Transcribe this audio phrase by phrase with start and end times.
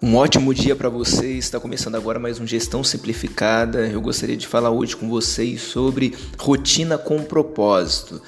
[0.00, 1.44] Um ótimo dia para vocês.
[1.44, 3.80] Está começando agora mais um Gestão Simplificada.
[3.88, 8.22] Eu gostaria de falar hoje com vocês sobre rotina com propósito.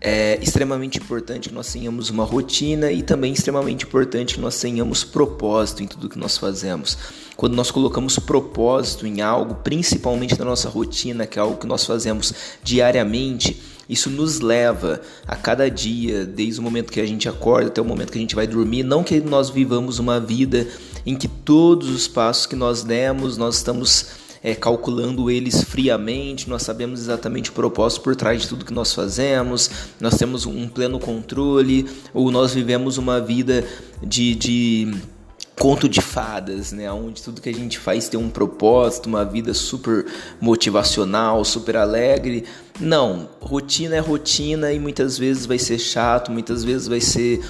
[0.00, 5.04] É extremamente importante que nós tenhamos uma rotina e também extremamente importante que nós tenhamos
[5.04, 6.96] propósito em tudo que nós fazemos.
[7.36, 11.84] Quando nós colocamos propósito em algo, principalmente na nossa rotina, que é algo que nós
[11.84, 12.32] fazemos
[12.64, 13.60] diariamente,
[13.90, 17.84] isso nos leva a cada dia, desde o momento que a gente acorda até o
[17.84, 20.66] momento que a gente vai dormir, não que nós vivamos uma vida
[21.04, 24.06] em que todos os passos que nós demos, nós estamos
[24.42, 28.94] é, calculando eles friamente, nós sabemos exatamente o propósito por trás de tudo que nós
[28.94, 33.64] fazemos, nós temos um pleno controle, ou nós vivemos uma vida
[34.02, 34.94] de, de
[35.58, 36.90] conto de fadas, né?
[36.90, 40.06] Onde tudo que a gente faz tem um propósito, uma vida super
[40.40, 42.44] motivacional, super alegre.
[42.80, 47.42] Não, rotina é rotina e muitas vezes vai ser chato, muitas vezes vai ser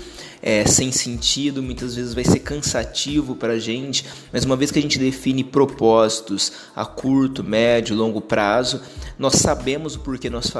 [0.42, 4.78] é, sem sentido, muitas vezes vai ser cansativo para a gente, mas uma vez que
[4.78, 8.80] a gente define propósitos a curto, médio, longo prazo,
[9.18, 10.50] nós sabemos o porquê nós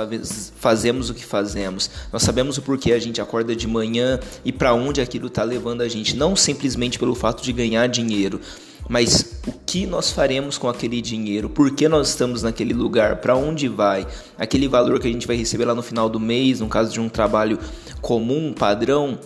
[0.57, 4.75] fazemos o que fazemos, nós sabemos o porquê a gente acorda de manhã e para
[4.75, 8.41] onde aquilo está levando a gente, não simplesmente pelo fato de ganhar dinheiro,
[8.89, 13.37] mas o que nós faremos com aquele dinheiro, por que nós estamos naquele lugar, para
[13.37, 16.69] onde vai, aquele valor que a gente vai receber lá no final do mês, no
[16.69, 17.59] caso de um trabalho
[18.01, 19.17] comum, padrão,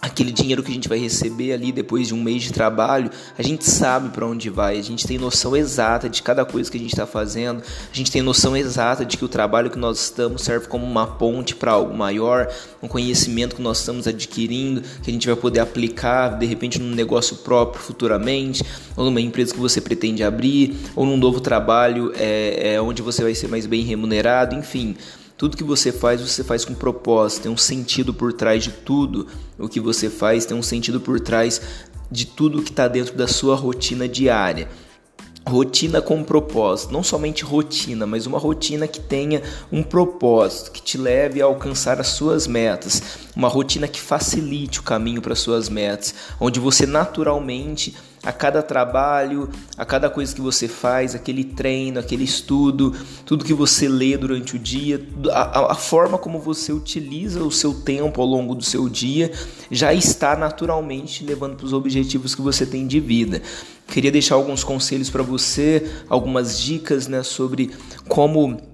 [0.00, 3.42] aquele dinheiro que a gente vai receber ali depois de um mês de trabalho, a
[3.42, 6.80] gente sabe para onde vai, a gente tem noção exata de cada coisa que a
[6.80, 10.42] gente está fazendo, a gente tem noção exata de que o trabalho que nós estamos
[10.42, 12.50] serve como uma ponte para algo maior,
[12.82, 16.94] um conhecimento que nós estamos adquirindo, que a gente vai poder aplicar de repente num
[16.94, 18.64] negócio próprio futuramente,
[18.96, 23.22] ou numa empresa que você pretende abrir, ou num novo trabalho é, é onde você
[23.22, 24.96] vai ser mais bem remunerado, enfim.
[25.40, 29.26] Tudo que você faz, você faz com propósito, tem um sentido por trás de tudo
[29.58, 31.62] o que você faz, tem um sentido por trás
[32.10, 34.68] de tudo que está dentro da sua rotina diária.
[35.48, 39.42] Rotina com propósito, não somente rotina, mas uma rotina que tenha
[39.72, 43.02] um propósito, que te leve a alcançar as suas metas,
[43.34, 49.48] uma rotina que facilite o caminho para suas metas, onde você naturalmente a cada trabalho,
[49.78, 52.94] a cada coisa que você faz, aquele treino, aquele estudo,
[53.24, 57.72] tudo que você lê durante o dia, a, a, forma como você utiliza o seu
[57.72, 59.32] tempo ao longo do seu dia
[59.70, 63.40] já está naturalmente levando para os objetivos que você tem de vida.
[63.86, 67.70] Queria deixar alguns conselhos para você, algumas dicas né, sobre
[68.06, 68.69] como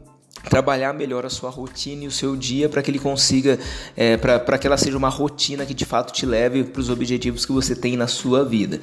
[0.49, 3.59] trabalhar melhor a sua rotina e o seu dia para que ele consiga,
[3.97, 7.45] é, para que ela seja uma rotina que de fato te leve para os objetivos
[7.45, 8.81] que você tem na sua vida.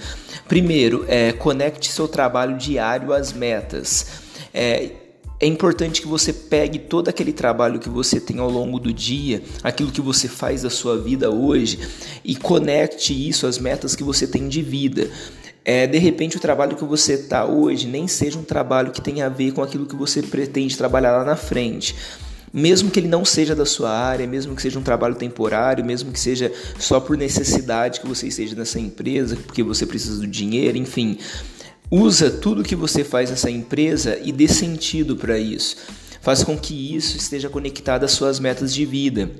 [0.47, 4.06] Primeiro, é, conecte seu trabalho diário às metas.
[4.53, 4.91] É,
[5.40, 9.44] é importante que você pegue todo aquele trabalho que você tem ao longo do dia,
[9.62, 11.80] aquilo que você faz da sua vida hoje
[12.24, 15.09] e conecte isso às metas que você tem de vida
[15.66, 19.28] é, de repente o trabalho que você está hoje nem seja um trabalho que tenha
[19.28, 21.96] a ver com aquilo que você pretende trabalhar lá na frente.
[22.51, 26.12] Mesmo que ele não seja da sua área, mesmo que seja um trabalho temporário, mesmo
[26.12, 30.78] que seja só por necessidade que você esteja nessa empresa, porque você precisa do dinheiro,
[30.78, 31.18] enfim.
[31.90, 35.78] Usa tudo que você faz nessa empresa e dê sentido para isso.
[36.22, 39.31] Faça com que isso esteja conectado às suas metas de vida.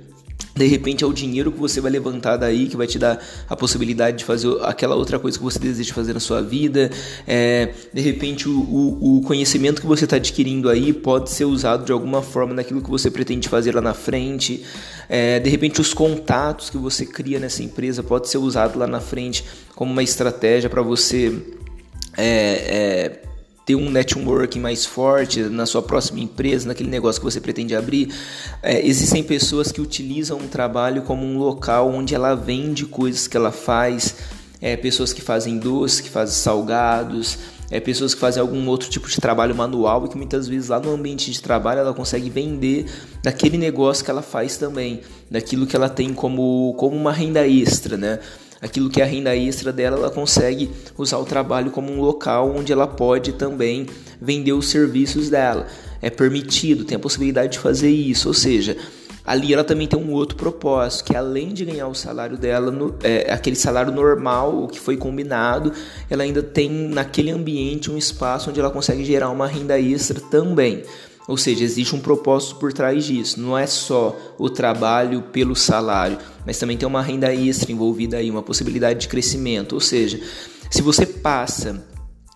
[0.56, 3.20] De repente é o dinheiro que você vai levantar daí que vai te dar
[3.50, 6.92] a possibilidade de fazer aquela outra coisa que você deseja fazer na sua vida.
[7.26, 11.86] É, de repente o, o, o conhecimento que você está adquirindo aí pode ser usado
[11.86, 14.64] de alguma forma naquilo que você pretende fazer lá na frente.
[15.10, 19.00] É, de repente os contatos que você cria nessa empresa pode ser usado lá na
[19.00, 19.44] frente
[19.76, 21.34] como uma estratégia para você
[22.16, 23.33] é, é
[23.66, 28.14] ter um networking mais forte na sua próxima empresa, naquele negócio que você pretende abrir.
[28.62, 33.38] É, existem pessoas que utilizam um trabalho como um local onde ela vende coisas que
[33.38, 34.16] ela faz,
[34.62, 37.38] é, pessoas que fazem doces, que fazem salgados,
[37.72, 40.80] é, pessoas que fazem algum outro tipo de trabalho manual e que muitas vezes lá
[40.80, 42.86] no ambiente de trabalho ela consegue vender
[43.24, 45.02] daquele negócio que ela faz também,
[45.32, 48.20] daquilo que ela tem como, como uma renda extra, né?
[48.64, 52.56] Aquilo que é a renda extra dela, ela consegue usar o trabalho como um local
[52.56, 53.86] onde ela pode também
[54.22, 55.68] vender os serviços dela.
[56.02, 58.78] É permitido, tem a possibilidade de fazer isso, ou seja,
[59.26, 62.96] ali ela também tem um outro propósito, que além de ganhar o salário dela, no,
[63.04, 65.74] é, aquele salário normal, o que foi combinado,
[66.10, 70.84] ela ainda tem naquele ambiente um espaço onde ela consegue gerar uma renda extra também.
[71.28, 73.40] Ou seja, existe um propósito por trás disso.
[73.40, 78.30] Não é só o trabalho pelo salário, mas também tem uma renda extra envolvida aí,
[78.30, 79.74] uma possibilidade de crescimento.
[79.74, 80.20] Ou seja,
[80.70, 81.86] se você passa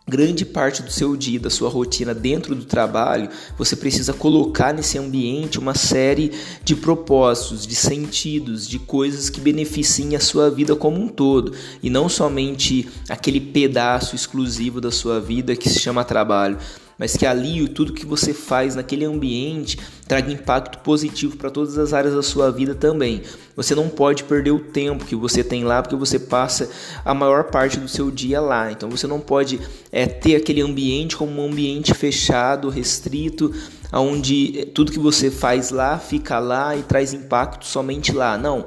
[0.09, 4.97] grande parte do seu dia, da sua rotina dentro do trabalho, você precisa colocar nesse
[4.97, 6.31] ambiente uma série
[6.63, 11.51] de propósitos, de sentidos, de coisas que beneficiem a sua vida como um todo
[11.83, 16.57] e não somente aquele pedaço exclusivo da sua vida que se chama trabalho
[16.97, 19.77] mas que ali tudo que você faz naquele ambiente
[20.07, 23.21] traga impacto positivo para todas as áreas da sua vida também.
[23.55, 26.69] Você não pode perder o tempo que você tem lá, porque você passa
[27.03, 28.71] a maior parte do seu dia lá.
[28.71, 29.59] Então você não pode
[29.91, 33.53] é, ter aquele ambiente como um ambiente fechado, restrito,
[33.93, 38.37] onde tudo que você faz lá fica lá e traz impacto somente lá.
[38.37, 38.65] Não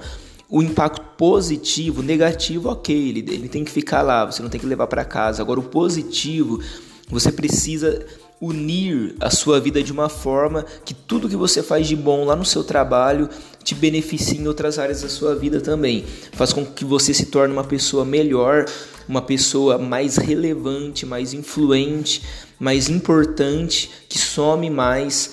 [0.51, 4.67] o impacto positivo, negativo, ok, ele, ele tem que ficar lá, você não tem que
[4.67, 5.41] levar para casa.
[5.41, 6.61] Agora, o positivo,
[7.09, 8.05] você precisa
[8.41, 12.35] unir a sua vida de uma forma que tudo que você faz de bom lá
[12.35, 13.29] no seu trabalho
[13.63, 16.05] te beneficie em outras áreas da sua vida também.
[16.33, 18.65] Faz com que você se torne uma pessoa melhor,
[19.07, 22.23] uma pessoa mais relevante, mais influente,
[22.59, 25.33] mais importante, que some mais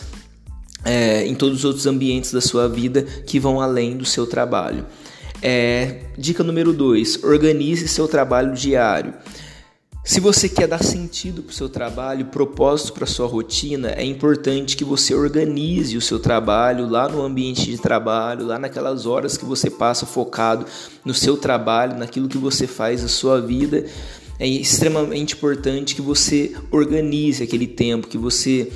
[0.83, 4.85] é, em todos os outros ambientes da sua vida que vão além do seu trabalho.
[5.41, 9.13] É, dica número 2: organize seu trabalho diário.
[10.07, 14.77] Se você quer dar sentido para o seu trabalho, propósito para sua rotina, é importante
[14.77, 19.43] que você organize o seu trabalho lá no ambiente de trabalho, lá naquelas horas que
[19.43, 20.65] você passa focado
[21.03, 23.85] no seu trabalho, naquilo que você faz a sua vida.
[24.39, 28.71] É extremamente importante que você organize aquele tempo, que você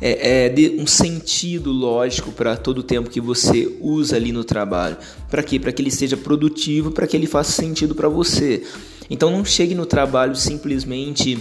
[0.00, 4.44] é, é, dê um sentido lógico para todo o tempo que você usa ali no
[4.44, 4.96] trabalho.
[5.30, 5.58] Para quê?
[5.58, 8.62] Para que ele seja produtivo, para que ele faça sentido para você.
[9.08, 11.38] Então não chegue no trabalho simplesmente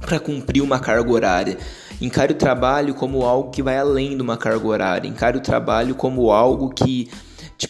[0.00, 1.58] para cumprir uma carga horária.
[2.00, 5.08] Encare o trabalho como algo que vai além de uma carga horária.
[5.08, 7.10] Encare o trabalho como algo que
[7.58, 7.68] te,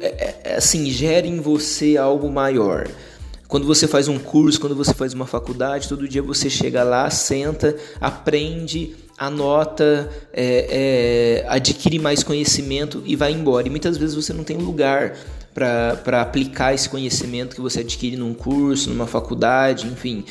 [0.00, 2.88] é, é, é, assim, gere em você algo maior.
[3.48, 7.10] Quando você faz um curso, quando você faz uma faculdade, todo dia você chega lá,
[7.10, 13.66] senta, aprende, anota, é, é, adquire mais conhecimento e vai embora.
[13.66, 15.16] E muitas vezes você não tem lugar
[15.54, 20.24] para aplicar esse conhecimento que você adquire num curso, numa faculdade, enfim.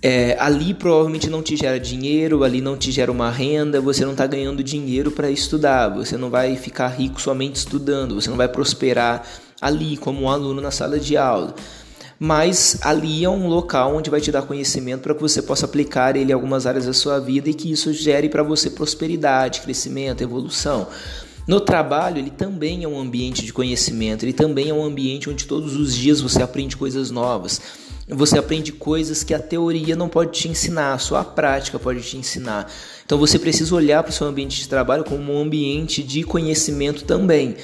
[0.00, 4.12] É, ali provavelmente não te gera dinheiro, ali não te gera uma renda, você não
[4.12, 8.48] está ganhando dinheiro para estudar, você não vai ficar rico somente estudando, você não vai
[8.48, 9.26] prosperar
[9.60, 11.54] ali como um aluno na sala de aula.
[12.18, 16.16] Mas ali é um local onde vai te dar conhecimento para que você possa aplicar
[16.16, 20.22] ele em algumas áreas da sua vida e que isso gere para você prosperidade, crescimento,
[20.22, 20.86] evolução.
[21.46, 25.44] No trabalho, ele também é um ambiente de conhecimento, ele também é um ambiente onde
[25.44, 27.60] todos os dias você aprende coisas novas.
[28.08, 32.18] Você aprende coisas que a teoria não pode te ensinar, só a prática pode te
[32.18, 32.70] ensinar.
[33.04, 37.04] Então você precisa olhar para o seu ambiente de trabalho como um ambiente de conhecimento
[37.04, 37.56] também.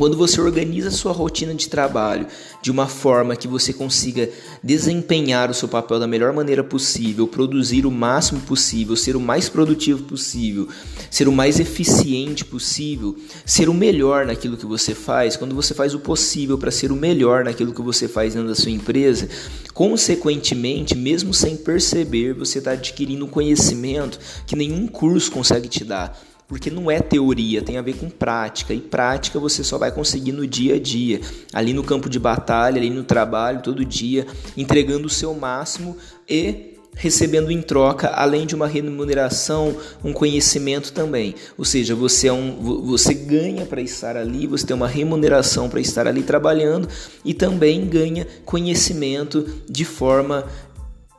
[0.00, 2.26] Quando você organiza a sua rotina de trabalho
[2.62, 4.30] de uma forma que você consiga
[4.64, 9.50] desempenhar o seu papel da melhor maneira possível, produzir o máximo possível, ser o mais
[9.50, 10.66] produtivo possível,
[11.10, 13.14] ser o mais eficiente possível,
[13.44, 16.96] ser o melhor naquilo que você faz, quando você faz o possível para ser o
[16.96, 19.28] melhor naquilo que você faz dentro da sua empresa,
[19.74, 26.18] consequentemente, mesmo sem perceber, você está adquirindo conhecimento que nenhum curso consegue te dar
[26.50, 30.32] porque não é teoria, tem a ver com prática, e prática você só vai conseguir
[30.32, 31.20] no dia a dia,
[31.52, 34.26] ali no campo de batalha, ali no trabalho, todo dia,
[34.56, 35.96] entregando o seu máximo
[36.28, 41.36] e recebendo em troca, além de uma remuneração, um conhecimento também.
[41.56, 45.80] Ou seja, você, é um, você ganha para estar ali, você tem uma remuneração para
[45.80, 46.88] estar ali trabalhando
[47.24, 50.44] e também ganha conhecimento de forma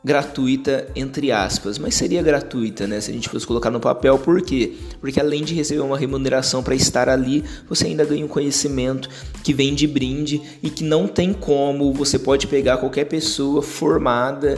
[0.04, 4.42] gratuita entre aspas, mas seria gratuita, né, se a gente fosse colocar no papel, por
[4.42, 4.74] quê?
[5.00, 9.08] Porque além de receber uma remuneração para estar ali, você ainda ganha um conhecimento
[9.44, 14.58] que vem de brinde e que não tem como, você pode pegar qualquer pessoa formada,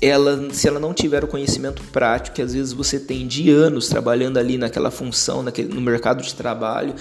[0.00, 3.88] ela, se ela não tiver o conhecimento prático que às vezes você tem de anos
[3.88, 6.94] trabalhando ali naquela função, naquele, no mercado de trabalho,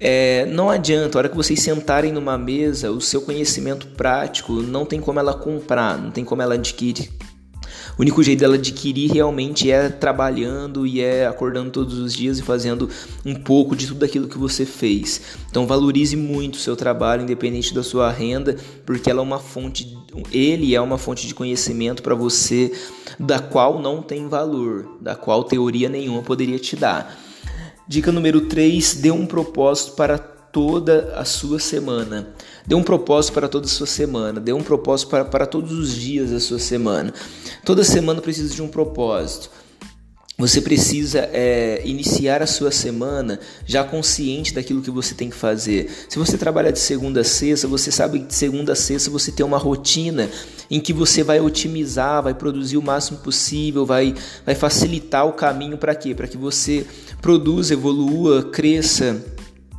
[0.00, 4.86] é, não adianta, a hora que vocês sentarem numa mesa, o seu conhecimento prático não
[4.86, 7.10] tem como ela comprar, não tem como ela adquirir.
[7.98, 12.42] O único jeito dela adquirir realmente é trabalhando e é acordando todos os dias e
[12.42, 12.88] fazendo
[13.26, 15.20] um pouco de tudo aquilo que você fez.
[15.50, 19.94] Então valorize muito o seu trabalho, independente da sua renda, porque ela é uma fonte,
[20.32, 22.72] ele é uma fonte de conhecimento para você
[23.18, 27.29] da qual não tem valor, da qual teoria nenhuma poderia te dar.
[27.90, 32.28] Dica número 3: dê um propósito para toda a sua semana.
[32.64, 34.38] Dê um propósito para toda a sua semana.
[34.38, 37.12] Dê um propósito para, para todos os dias da sua semana.
[37.64, 39.50] Toda semana precisa de um propósito.
[40.40, 45.90] Você precisa é, iniciar a sua semana já consciente daquilo que você tem que fazer.
[46.08, 49.30] Se você trabalha de segunda a sexta, você sabe que de segunda a sexta você
[49.30, 50.30] tem uma rotina
[50.70, 54.14] em que você vai otimizar, vai produzir o máximo possível, vai,
[54.46, 56.14] vai facilitar o caminho para quê?
[56.14, 56.86] Para que você
[57.20, 59.22] produza, evolua, cresça,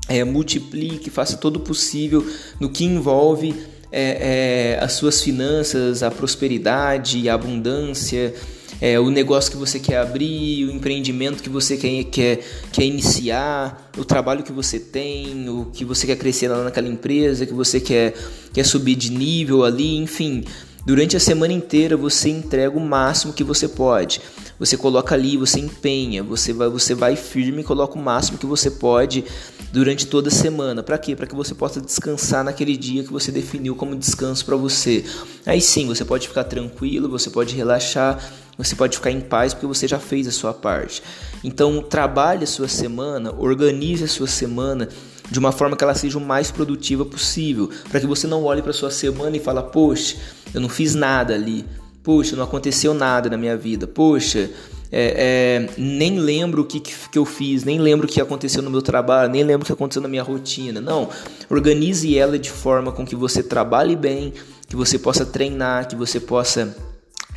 [0.07, 2.25] é, multiplique, faça todo o possível
[2.59, 3.55] no que envolve
[3.91, 8.33] é, é, as suas finanças, a prosperidade, a abundância
[8.81, 12.39] é, o negócio que você quer abrir, o empreendimento que você quer, quer,
[12.71, 17.45] quer iniciar, o trabalho que você tem, o que você quer crescer lá naquela empresa,
[17.45, 18.15] que você quer,
[18.51, 20.43] quer subir de nível ali, enfim.
[20.83, 24.19] Durante a semana inteira você entrega o máximo que você pode.
[24.57, 28.45] Você coloca ali, você empenha, você vai, você vai firme e coloca o máximo que
[28.45, 29.23] você pode
[29.71, 30.81] durante toda a semana.
[30.81, 31.15] Para quê?
[31.15, 35.05] Para que você possa descansar naquele dia que você definiu como descanso para você.
[35.45, 38.19] Aí sim, você pode ficar tranquilo, você pode relaxar,
[38.57, 41.03] você pode ficar em paz porque você já fez a sua parte.
[41.43, 44.89] Então, trabalhe a sua semana, organize a sua semana
[45.31, 48.61] de uma forma que ela seja o mais produtiva possível, para que você não olhe
[48.61, 50.17] para sua semana e fala: "Poxa,
[50.53, 51.65] eu não fiz nada ali.
[52.03, 53.87] Poxa, não aconteceu nada na minha vida.
[53.87, 54.49] Poxa,
[54.91, 58.69] é, é, nem lembro o que, que eu fiz, nem lembro o que aconteceu no
[58.69, 60.81] meu trabalho, nem lembro o que aconteceu na minha rotina.
[60.81, 61.09] Não,
[61.49, 64.33] organize ela de forma com que você trabalhe bem,
[64.67, 66.75] que você possa treinar, que você possa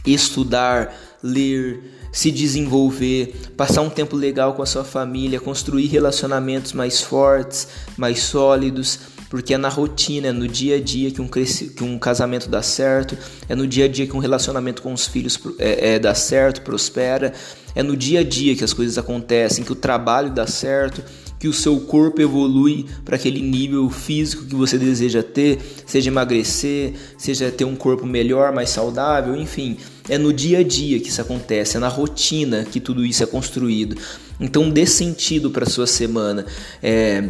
[0.05, 1.83] estudar, ler,
[2.13, 8.21] se desenvolver, passar um tempo legal com a sua família, construir relacionamentos mais fortes, mais
[8.21, 12.49] sólidos, porque é na rotina, é no dia a dia que um, que um casamento
[12.49, 13.19] dá certo,
[13.49, 16.61] é no dia a dia que um relacionamento com os filhos é, é, dá certo,
[16.63, 17.33] prospera,
[17.75, 21.03] é no dia a dia que as coisas acontecem, que o trabalho dá certo,
[21.37, 26.95] que o seu corpo evolui para aquele nível físico que você deseja ter, seja emagrecer,
[27.19, 29.77] seja ter um corpo melhor, mais saudável, enfim,
[30.09, 33.27] é no dia a dia que isso acontece, é na rotina que tudo isso é
[33.27, 33.97] construído.
[34.39, 36.45] Então dê sentido para sua semana.
[36.83, 37.29] É,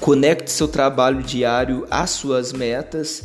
[0.00, 3.22] conecte seu trabalho diário às suas metas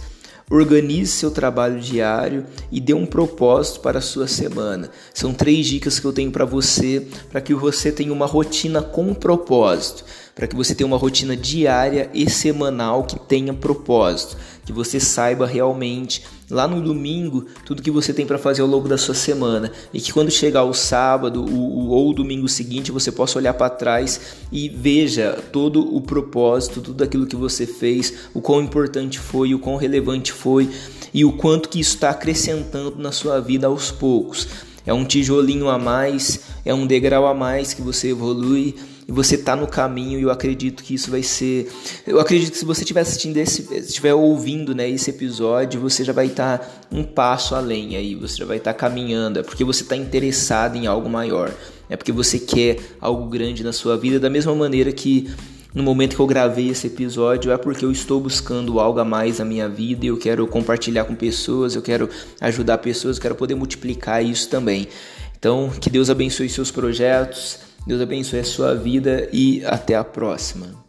[0.49, 4.91] Organize seu trabalho diário e dê um propósito para a sua semana.
[5.11, 9.11] São três dicas que eu tenho para você, para que você tenha uma rotina com
[9.15, 14.99] propósito, para que você tenha uma rotina diária e semanal que tenha propósito, que você
[14.99, 19.15] saiba realmente lá no domingo tudo que você tem para fazer ao longo da sua
[19.15, 23.37] semana e que quando chegar o sábado o, o, ou o domingo seguinte você possa
[23.39, 24.19] olhar para trás
[24.51, 29.59] e veja todo o propósito, tudo aquilo que você fez, o quão importante foi, o
[29.59, 30.69] quão relevante foi
[31.13, 34.47] e o quanto que isso está acrescentando na sua vida aos poucos.
[34.85, 38.75] É um tijolinho a mais, é um degrau a mais que você evolui
[39.07, 41.71] e você tá no caminho e eu acredito que isso vai ser.
[42.07, 46.11] Eu acredito que se você estiver assistindo esse, estiver ouvindo, né, esse episódio, você já
[46.11, 49.63] vai estar tá um passo além aí, você já vai estar tá caminhando, é porque
[49.63, 51.53] você está interessado em algo maior,
[51.87, 55.29] é porque você quer algo grande na sua vida, da mesma maneira que
[55.75, 59.39] no momento que eu gravei esse episódio é porque eu estou buscando algo a mais
[59.39, 62.09] na minha vida e eu quero compartilhar com pessoas, eu quero
[62.41, 64.87] ajudar pessoas, eu quero poder multiplicar isso também.
[65.37, 70.84] Então, que Deus abençoe seus projetos, Deus abençoe a sua vida e até a próxima.